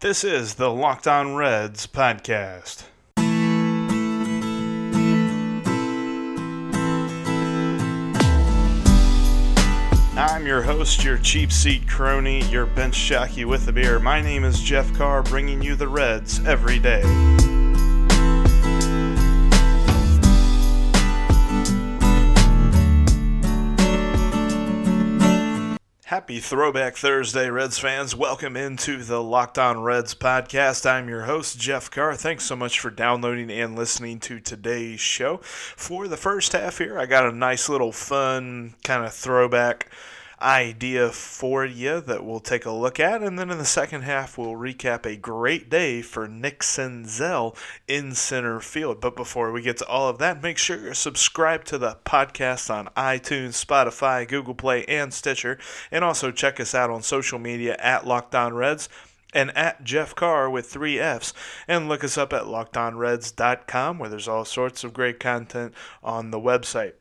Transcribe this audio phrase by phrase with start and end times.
[0.00, 2.84] This is the Locked On Reds podcast.
[10.16, 13.98] I'm your host, your cheap seat crony, your bench jockey with a beer.
[13.98, 17.02] My name is Jeff Carr, bringing you the Reds every day.
[26.18, 28.12] Happy Throwback Thursday, Reds fans.
[28.12, 30.84] Welcome into the Locked On Reds podcast.
[30.84, 32.16] I'm your host, Jeff Carr.
[32.16, 35.36] Thanks so much for downloading and listening to today's show.
[35.36, 39.92] For the first half here, I got a nice little fun kind of throwback
[40.40, 43.22] idea for you that we'll take a look at.
[43.22, 47.56] And then in the second half, we'll recap a great day for Nick Senzel
[47.86, 49.00] in center field.
[49.00, 52.72] But before we get to all of that, make sure you're subscribed to the podcast
[52.72, 55.58] on iTunes, Spotify, Google Play, and Stitcher.
[55.90, 58.88] And also check us out on social media at Locked On Reds
[59.34, 61.34] and at Jeff Carr with three F's.
[61.66, 66.40] And look us up at lockedonreds.com where there's all sorts of great content on the
[66.40, 66.94] website.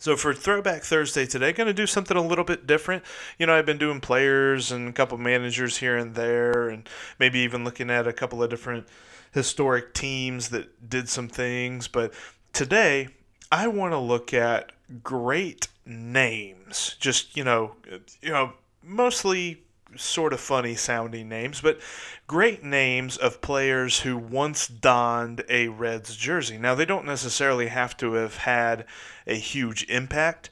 [0.00, 3.02] So for Throwback Thursday today, going to do something a little bit different.
[3.36, 7.40] You know, I've been doing players and a couple managers here and there, and maybe
[7.40, 8.86] even looking at a couple of different
[9.32, 11.88] historic teams that did some things.
[11.88, 12.14] But
[12.52, 13.08] today,
[13.50, 14.70] I want to look at
[15.02, 16.94] great names.
[17.00, 17.74] Just you know,
[18.22, 18.52] you know,
[18.84, 19.64] mostly
[19.96, 21.80] sort of funny sounding names, but
[22.26, 26.58] great names of players who once donned a Reds jersey.
[26.58, 28.84] Now, they don't necessarily have to have had
[29.26, 30.50] a huge impact.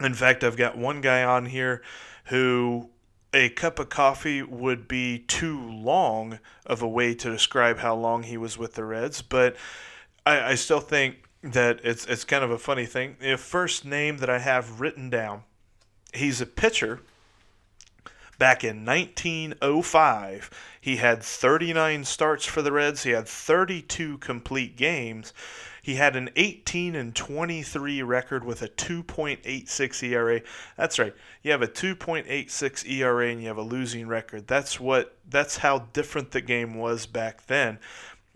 [0.00, 1.82] In fact, I've got one guy on here
[2.26, 2.90] who
[3.32, 8.24] a cup of coffee would be too long of a way to describe how long
[8.24, 9.56] he was with the Reds, but
[10.26, 13.16] I, I still think that it's it's kind of a funny thing.
[13.20, 15.44] The first name that I have written down,
[16.12, 17.00] he's a pitcher
[18.40, 20.50] back in 1905.
[20.80, 23.04] He had 39 starts for the Reds.
[23.04, 25.32] He had 32 complete games.
[25.82, 30.40] He had an 18 and 23 record with a 2.86 ERA.
[30.76, 31.14] That's right.
[31.42, 34.46] You have a 2.86 ERA and you have a losing record.
[34.46, 37.78] That's what that's how different the game was back then.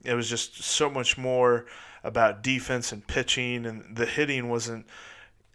[0.05, 1.65] It was just so much more
[2.03, 4.87] about defense and pitching and the hitting wasn't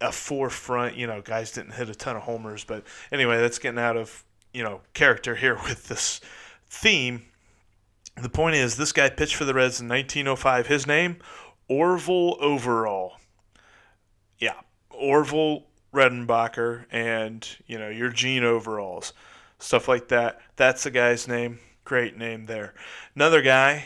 [0.02, 3.80] a forefront, you know, guys didn't hit a ton of homers, but anyway, that's getting
[3.80, 4.24] out of
[4.54, 6.22] you know character here with this
[6.70, 7.24] theme.
[8.22, 10.68] The point is, this guy pitched for the Reds in 1905.
[10.68, 11.18] His name,
[11.68, 13.14] Orville Overall.
[14.38, 14.56] Yeah,
[14.90, 19.14] Orville Redenbacher, and you know your jean overalls,
[19.58, 20.42] stuff like that.
[20.56, 21.60] That's the guy's name.
[21.86, 22.74] Great name there.
[23.16, 23.86] Another guy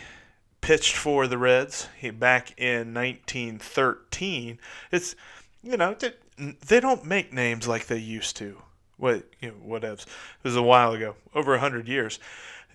[0.61, 1.87] pitched for the Reds.
[1.99, 4.59] He back in 1913.
[4.91, 5.15] It's
[5.61, 8.61] you know they, they don't make names like they used to
[9.03, 9.97] what you know,
[10.43, 12.19] was a while ago, over hundred years.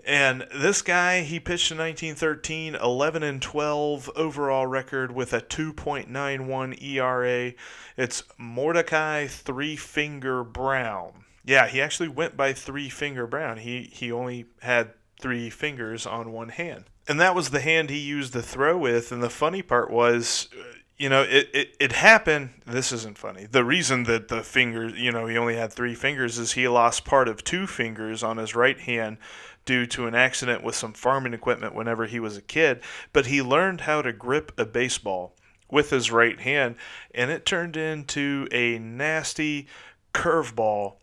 [0.07, 6.81] And this guy, he pitched in 1913, 11 and 12 overall record with a 2.91
[6.81, 7.55] ERA.
[7.97, 11.25] It's Mordecai Three Finger Brown.
[11.45, 13.57] Yeah, he actually went by Three Finger Brown.
[13.57, 16.85] He he only had three fingers on one hand.
[17.09, 19.11] And that was the hand he used to throw with.
[19.11, 20.49] And the funny part was,
[20.99, 22.51] you know, it, it, it happened.
[22.67, 23.47] This isn't funny.
[23.47, 27.05] The reason that the fingers, you know, he only had three fingers is he lost
[27.05, 29.19] part of two fingers on his right hand
[29.65, 32.81] due to an accident with some farming equipment whenever he was a kid.
[33.13, 35.37] But he learned how to grip a baseball
[35.71, 36.77] with his right hand,
[37.15, 39.69] and it turned into a nasty
[40.15, 40.97] curveball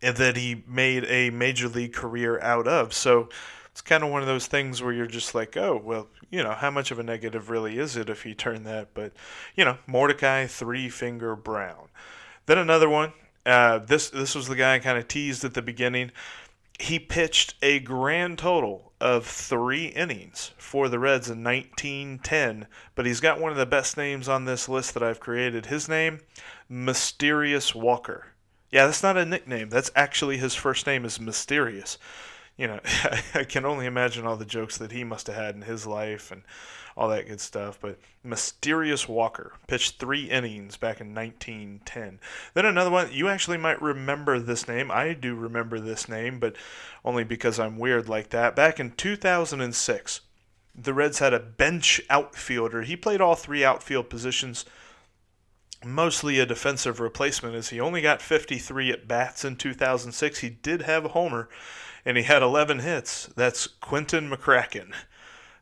[0.00, 2.92] that he made a major league career out of.
[2.92, 3.30] So
[3.72, 6.52] it's kind of one of those things where you're just like, oh, well, you know,
[6.52, 8.92] how much of a negative really is it if he turned that?
[8.92, 9.14] But,
[9.56, 11.88] you know, Mordecai Three Finger Brown.
[12.44, 13.14] Then another one.
[13.46, 16.12] Uh, this this was the guy I kind of teased at the beginning.
[16.78, 23.20] He pitched a grand total of three innings for the Reds in 1910, but he's
[23.20, 25.66] got one of the best names on this list that I've created.
[25.66, 26.20] His name,
[26.68, 28.28] Mysterious Walker.
[28.70, 29.70] Yeah, that's not a nickname.
[29.70, 31.98] That's actually his first name is Mysterious
[32.62, 32.78] you know,
[33.34, 36.30] I can only imagine all the jokes that he must have had in his life
[36.30, 36.42] and
[36.96, 37.76] all that good stuff.
[37.80, 42.20] But Mysterious Walker pitched three innings back in 1910.
[42.54, 44.92] Then another one, you actually might remember this name.
[44.92, 46.54] I do remember this name, but
[47.04, 48.54] only because I'm weird like that.
[48.54, 50.20] Back in 2006,
[50.72, 52.82] the Reds had a bench outfielder.
[52.82, 54.64] He played all three outfield positions
[55.84, 60.38] mostly a defensive replacement as he only got 53 at bats in 2006.
[60.38, 61.48] He did have a homer
[62.04, 63.26] and he had 11 hits.
[63.36, 64.92] That's Quinton McCracken.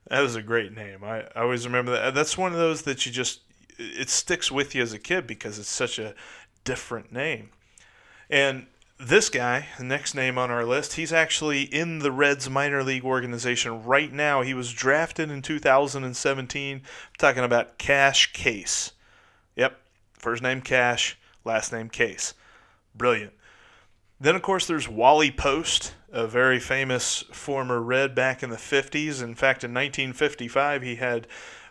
[0.09, 1.05] That was a great name.
[1.05, 2.15] I, I always remember that.
[2.15, 3.41] That's one of those that you just
[3.79, 6.15] it sticks with you as a kid because it's such a
[6.65, 7.51] different name.
[8.29, 8.67] And
[8.99, 13.05] this guy, the next name on our list, he's actually in the Reds minor league
[13.05, 14.43] organization right now.
[14.43, 16.77] He was drafted in 2017.
[16.77, 16.83] I'm
[17.19, 18.93] talking about Cash Case.
[20.21, 22.35] First name Cash, last name Case.
[22.95, 23.33] Brilliant.
[24.21, 29.23] Then, of course, there's Wally Post, a very famous former Red back in the 50s.
[29.23, 31.27] In fact, in 1955, he had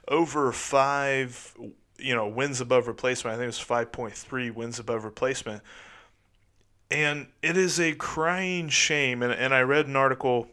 [0.08, 1.56] over five,
[2.00, 3.36] you know, wins above replacement.
[3.36, 5.62] I think it was 5.3 wins above replacement
[6.92, 9.22] and it is a crying shame.
[9.22, 10.48] And, and I read an article,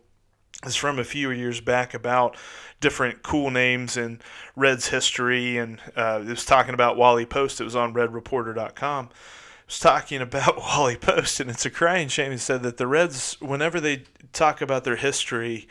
[0.65, 2.37] it's from a few years back, about
[2.81, 4.21] different cool names in
[4.55, 5.59] Reds history.
[5.59, 7.61] And uh, it was talking about Wally Post.
[7.61, 9.07] It was on redreporter.com.
[9.07, 12.33] It was talking about Wally Post, and it's a crying shame.
[12.33, 15.69] He said that the Reds, whenever they talk about their history,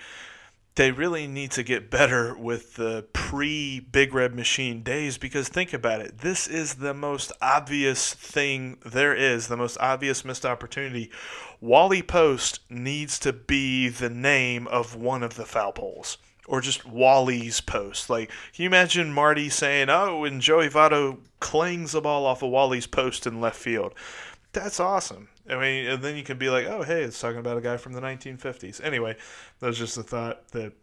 [0.75, 5.74] they really need to get better with the pre Big Red Machine days because think
[5.74, 6.19] about it.
[6.19, 11.10] This is the most obvious thing there is, the most obvious missed opportunity.
[11.62, 16.18] Wally Post needs to be the name of one of the foul poles.
[16.48, 18.07] Or just Wally's post.
[18.07, 22.51] Like, can you imagine Marty saying, Oh, and Joey Votto clings the ball off of
[22.51, 23.95] Wally's post in left field?
[24.54, 25.30] That's awesome.
[25.50, 27.78] I mean, and then you can be like, oh, hey, it's talking about a guy
[27.78, 28.84] from the 1950s.
[28.84, 29.16] Anyway,
[29.60, 30.74] that was just a thought that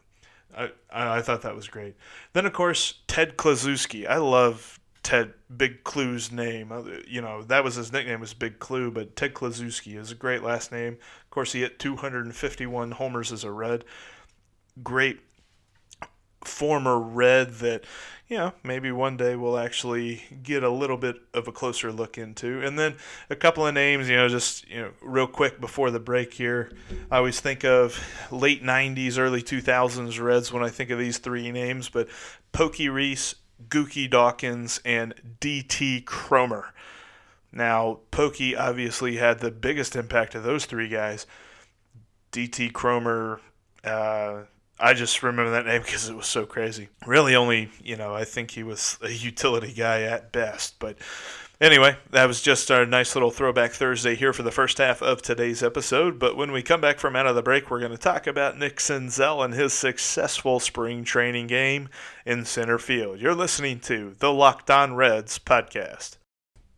[0.56, 1.97] I, I thought that was great.
[2.32, 4.06] Then, of course, Ted Kluszewski.
[4.06, 6.70] I love Ted Big Klu's name.
[6.70, 10.14] Uh, you know, that was his nickname was Big Klu, but Ted Kluszewski is a
[10.14, 10.94] great last name.
[10.94, 13.85] Of course, he hit 251 homers as a Red.
[14.82, 15.20] Great
[16.44, 17.85] former Red that
[18.37, 22.64] know, maybe one day we'll actually get a little bit of a closer look into.
[22.64, 22.96] And then
[23.31, 26.73] a couple of names, you know, just, you know, real quick before the break here.
[27.11, 31.50] I always think of late 90s, early 2000s Reds when I think of these three
[31.50, 32.08] names, but
[32.52, 33.34] Pokey Reese,
[33.69, 36.73] Gookie Dawkins, and DT Cromer.
[37.52, 41.26] Now, Pokey obviously had the biggest impact of those three guys.
[42.32, 43.40] DT Cromer,
[43.85, 44.43] uh,
[44.82, 46.88] I just remember that name because it was so crazy.
[47.06, 50.79] Really, only, you know, I think he was a utility guy at best.
[50.81, 50.99] But
[51.61, 55.23] anyway, that was just our nice little throwback Thursday here for the first half of
[55.23, 56.19] today's episode.
[56.19, 58.58] But when we come back from out of the break, we're going to talk about
[58.58, 61.88] Nick Senzel and his successful spring training game
[62.26, 63.20] in center field.
[63.20, 66.17] You're listening to the Locked On Reds podcast.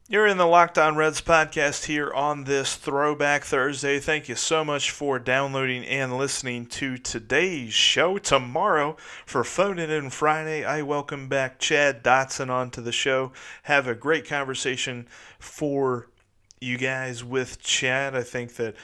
[0.07, 3.99] You're in the Locked On Reds podcast here on this Throwback Thursday.
[3.99, 8.19] Thank you so much for downloading and listening to today's show.
[8.19, 13.33] Tomorrow, for Phone It In Friday, I welcome back Chad Dotson onto the show.
[13.63, 15.09] Have a great conversation
[15.39, 16.11] for
[16.61, 18.15] you guys with Chad.
[18.15, 18.75] I think that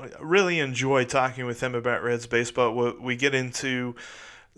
[0.00, 2.94] I really enjoy talking with him about Reds baseball.
[2.98, 3.94] We get into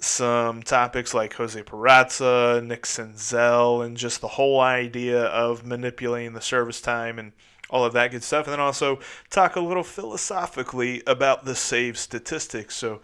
[0.00, 6.40] some topics like Jose Peraza, Nick Senzel, and just the whole idea of manipulating the
[6.40, 7.32] service time and
[7.70, 8.46] all of that good stuff.
[8.46, 8.98] And then also
[9.30, 12.74] talk a little philosophically about the save statistics.
[12.74, 13.02] So,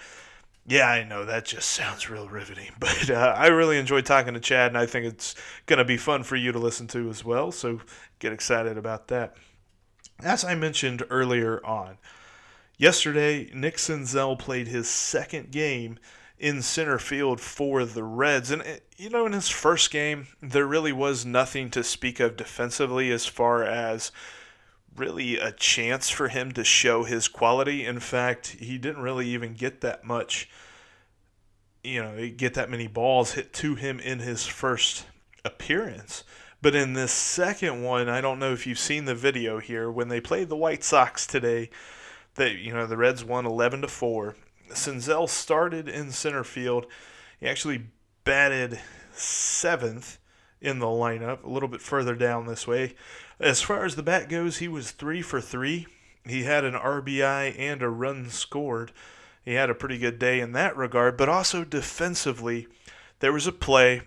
[0.67, 4.41] yeah, I know that just sounds real riveting, but uh, I really enjoyed talking to
[4.41, 5.35] Chad, and I think it's
[5.67, 7.53] going to be fun for you to listen to as well.
[7.53, 7.81] So,
[8.19, 9.37] get excited about that.
[10.23, 11.99] As I mentioned earlier on,
[12.77, 15.99] yesterday, Nick Senzel played his second game
[16.41, 18.51] in center field for the Reds.
[18.51, 22.37] And, eh, you know, in his first game, there really was nothing to speak of
[22.37, 24.11] defensively as far as
[24.97, 27.85] really a chance for him to show his quality.
[27.85, 30.49] In fact, he didn't really even get that much,
[31.85, 35.06] you know, get that many balls hit to him in his first
[35.44, 36.25] appearance.
[36.63, 40.09] But in this second one, I don't know if you've seen the video here when
[40.09, 41.70] they played the White Sox today.
[42.35, 44.37] That you know the Reds won 11 to 4
[44.70, 46.86] Senzel started in center field.
[47.39, 47.86] He actually
[48.24, 48.81] batted
[49.12, 50.19] seventh
[50.60, 52.94] in the lineup, a little bit further down this way.
[53.39, 55.86] As far as the bat goes, he was three for three.
[56.24, 58.93] He had an RBI and a run scored.
[59.43, 62.69] He had a pretty good day in that regard, but also defensively,
[63.20, 64.03] there was a play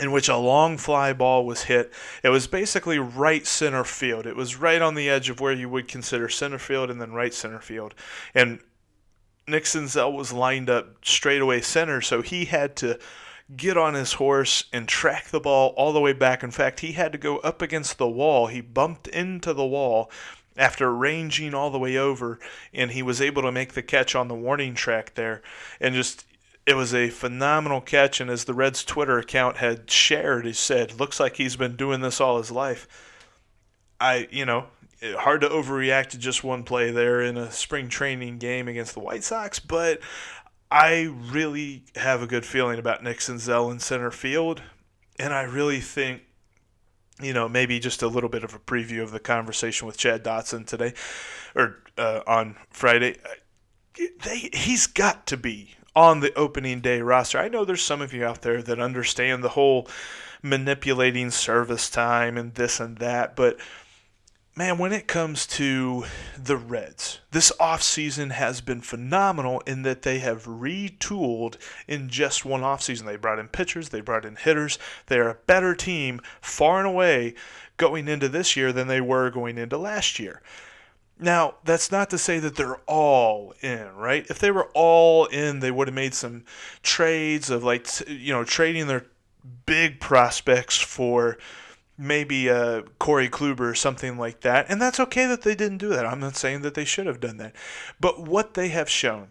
[0.00, 1.92] in which a long fly ball was hit.
[2.24, 4.26] It was basically right center field.
[4.26, 7.12] It was right on the edge of where you would consider center field and then
[7.12, 7.94] right center field.
[8.34, 8.60] And
[9.46, 12.98] Nick Senzel was lined up straightaway center, so he had to
[13.56, 16.42] get on his horse and track the ball all the way back.
[16.42, 18.46] In fact, he had to go up against the wall.
[18.46, 20.10] He bumped into the wall
[20.56, 22.38] after ranging all the way over,
[22.72, 25.42] and he was able to make the catch on the warning track there.
[25.80, 26.24] And just,
[26.66, 28.20] it was a phenomenal catch.
[28.20, 32.00] And as the Reds Twitter account had shared, he said, looks like he's been doing
[32.00, 32.86] this all his life.
[34.00, 34.66] I, you know,
[35.02, 39.00] hard to overreact to just one play there in a spring training game against the
[39.00, 40.00] White Sox, but
[40.70, 44.62] I really have a good feeling about Nick Senzel in center field,
[45.18, 46.22] and I really think
[47.20, 50.24] you know, maybe just a little bit of a preview of the conversation with Chad
[50.24, 50.94] Dotson today
[51.54, 53.16] or uh, on Friday.
[53.96, 57.38] They, he's got to be on the opening day roster.
[57.38, 59.88] I know there's some of you out there that understand the whole
[60.42, 63.58] manipulating service time and this and that, but
[64.54, 66.04] man, when it comes to
[66.36, 71.56] the Reds, this offseason has been phenomenal in that they have retooled
[71.88, 73.06] in just one offseason.
[73.06, 74.78] They brought in pitchers, they brought in hitters.
[75.06, 77.34] They're a better team far and away
[77.76, 80.42] going into this year than they were going into last year.
[81.18, 84.26] Now, that's not to say that they're all in, right?
[84.28, 86.44] If they were all in, they would have made some
[86.82, 89.06] trades of like, you know, trading their
[89.66, 91.38] big prospects for
[92.02, 94.66] maybe uh, Corey Kluber or something like that.
[94.68, 96.04] And that's okay that they didn't do that.
[96.04, 97.54] I'm not saying that they should have done that.
[98.00, 99.28] But what they have shown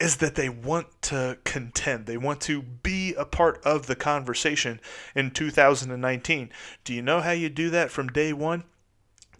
[0.00, 2.06] is that they want to contend.
[2.06, 4.80] They want to be a part of the conversation
[5.14, 6.50] in 2019.
[6.84, 8.64] Do you know how you do that from day one?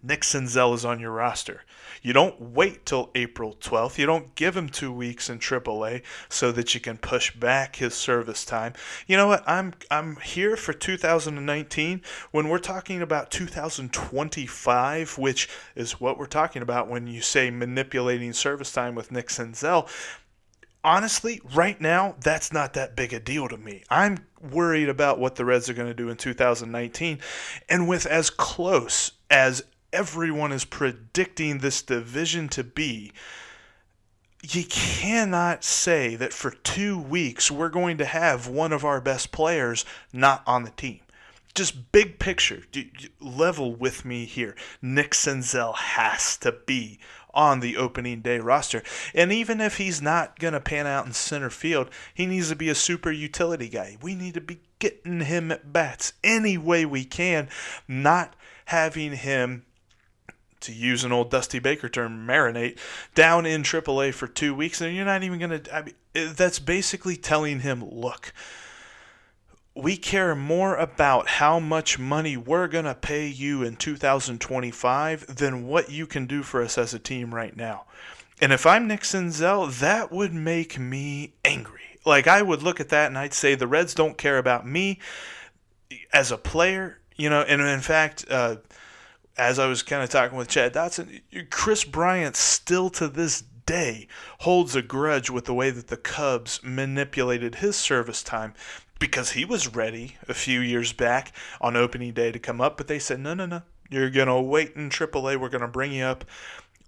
[0.03, 1.65] Nick Senzel is on your roster.
[2.09, 3.99] You don't wait till April 12th.
[3.99, 6.01] You don't give him two weeks in AAA
[6.31, 8.73] so that you can push back his service time.
[9.07, 9.47] You know what?
[9.47, 12.01] I'm I'm here for 2019
[12.31, 18.33] when we're talking about 2025, which is what we're talking about when you say manipulating
[18.33, 19.87] service time with Nick Senzel
[20.85, 23.83] honestly, right now, that's not that big a deal to me.
[23.91, 27.19] I'm worried about what the Reds are going to do in 2019.
[27.69, 33.13] And with as close as everyone is predicting this division to be,
[34.43, 39.33] you cannot say that for two weeks we're going to have one of our best
[39.33, 41.01] players not on the team.
[41.55, 42.63] Just big picture,
[43.21, 44.55] level with me here.
[44.81, 47.01] Nick Senzel has to be
[47.35, 48.83] on the opening day roster.
[49.15, 52.57] And even if he's not going to pan out in center field, he needs to
[52.57, 53.97] be a super utility guy.
[54.01, 57.49] We need to be getting him at bats any way we can,
[57.89, 59.65] not having him
[60.61, 62.79] to use an old Dusty Baker term, marinate
[63.15, 65.75] down in AAA for two weeks, and you're not even going to.
[65.75, 68.33] I mean, that's basically telling him, look,
[69.75, 75.67] we care more about how much money we're going to pay you in 2025 than
[75.67, 77.85] what you can do for us as a team right now.
[78.41, 81.99] And if I'm Nick Senzel, that would make me angry.
[82.05, 84.99] Like, I would look at that and I'd say the Reds don't care about me
[86.13, 88.57] as a player, you know, and in fact, uh,
[89.39, 94.09] as I was kind of talking with Chad Dotson, Kris Bryant still to this day
[94.41, 98.55] holds a grudge with the way that the Cubs manipulated his service time
[98.99, 102.89] because he was ready a few years back on opening day to come up, but
[102.89, 103.63] they said, no, no, no.
[103.91, 105.39] You're going to wait in AAA.
[105.39, 106.25] We're going to bring you up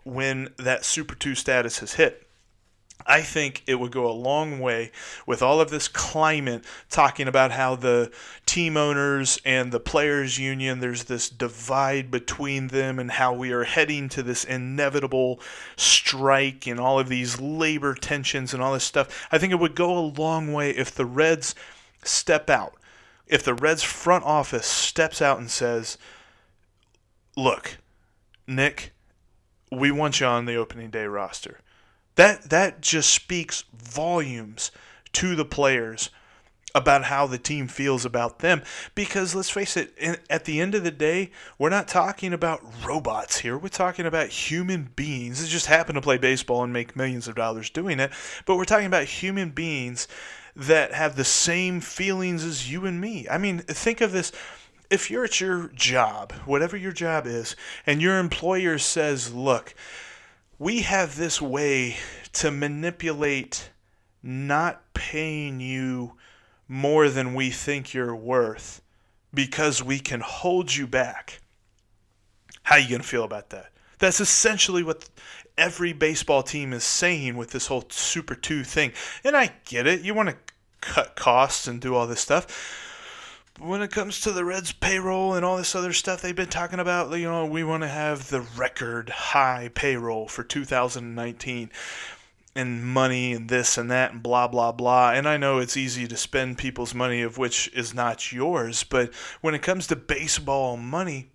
[0.05, 2.27] when that Super 2 status has hit.
[3.07, 4.93] I think it would go a long way
[5.27, 8.11] with all of this climate talking about how the
[8.51, 13.63] team owners and the players union there's this divide between them and how we are
[13.63, 15.41] heading to this inevitable
[15.77, 19.29] strike and all of these labor tensions and all this stuff.
[19.31, 21.55] I think it would go a long way if the Reds
[22.03, 22.75] step out.
[23.29, 25.97] If the Reds front office steps out and says,
[27.37, 27.79] "Look,
[28.49, 28.93] Nick,
[29.71, 31.61] we want you on the opening day roster."
[32.17, 34.73] That that just speaks volumes
[35.13, 36.11] to the players
[36.75, 38.63] about how the team feels about them.
[38.95, 43.39] Because let's face it at the end of the day we're not talking about robots
[43.39, 43.59] here.
[43.59, 45.41] We're talking about human beings.
[45.41, 48.13] That just happen to play baseball and make millions of dollars doing it.
[48.47, 50.09] But we're talking about human beings
[50.57, 53.27] that have the same feelings as you and me.
[53.31, 54.33] I mean think of this.
[54.91, 57.55] If you're at your job whatever your job is
[57.87, 59.75] and your employer says look
[60.59, 61.97] we have this way
[62.33, 63.71] to manipulate
[64.23, 66.13] not paying you
[66.71, 68.81] more than we think you're worth
[69.35, 71.41] because we can hold you back.
[72.63, 73.73] How you going to feel about that?
[73.99, 75.11] That's essentially what
[75.59, 78.93] every baseball team is saying with this whole Super 2 thing.
[79.25, 80.03] And I get it.
[80.03, 80.37] You want to
[80.81, 82.87] cut costs and do all this stuff
[83.59, 86.79] when it comes to the Reds payroll and all this other stuff they've been talking
[86.79, 91.71] about, you know, we want to have the record high payroll for 2019
[92.55, 95.13] and money and this and that and blah blah blah.
[95.13, 99.15] And I know it's easy to spend people's money of which is not yours, but
[99.41, 101.31] when it comes to baseball money,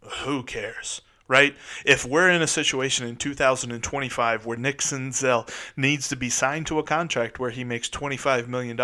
[0.00, 1.00] who cares?
[1.30, 1.54] right?
[1.86, 6.80] If we're in a situation in 2025 where Nick Senzel needs to be signed to
[6.80, 8.76] a contract where he makes $25 million,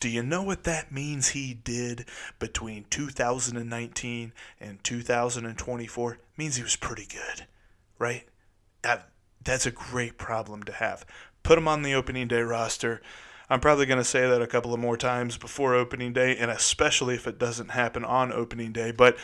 [0.00, 2.06] do you know what that means he did
[2.40, 6.12] between 2019 and 2024?
[6.14, 7.46] It means he was pretty good,
[7.96, 8.24] right?
[8.82, 9.10] That,
[9.48, 11.06] that's a great problem to have.
[11.42, 13.00] Put him on the opening day roster.
[13.48, 16.50] I'm probably going to say that a couple of more times before opening day, and
[16.50, 18.90] especially if it doesn't happen on opening day.
[18.90, 19.16] But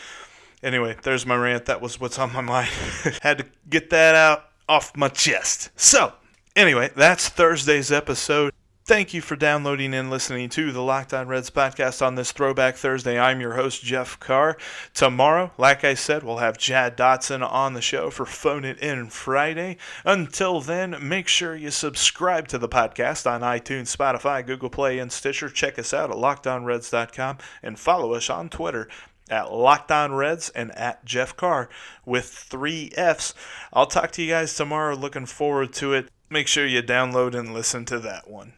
[0.63, 1.67] anyway, there's my rant.
[1.67, 2.71] That was what's on my mind.
[3.23, 5.69] Had to get that out off my chest.
[5.77, 6.15] So,
[6.57, 8.55] anyway, that's Thursday's episode.
[8.87, 12.77] Thank you for downloading and listening to the Locked On Reds podcast on this Throwback
[12.77, 13.19] Thursday.
[13.19, 14.59] I'm your host, Jeff Carr.
[14.93, 19.09] Tomorrow, like I said, we'll have Chad Dotson on the show for Phone It In
[19.09, 19.79] Friday.
[20.05, 25.11] Until then, make sure you subscribe to the podcast on iTunes, Spotify, Google Play, and
[25.11, 25.49] Stitcher.
[25.49, 28.87] Check us out at lockedonreds.com and follow us on Twitter
[29.31, 31.71] at Locked On Reds and at Jeff Carr
[32.05, 33.33] with three F's.
[33.73, 34.95] I'll talk to you guys tomorrow.
[34.95, 36.11] Looking forward to it.
[36.29, 38.53] Make sure you download and listen to that one.